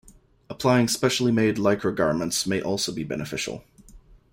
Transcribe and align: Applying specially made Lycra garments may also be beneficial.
Applying 0.49 0.87
specially 0.87 1.31
made 1.31 1.57
Lycra 1.57 1.95
garments 1.95 2.47
may 2.47 2.59
also 2.59 2.91
be 2.91 3.03
beneficial. 3.03 3.63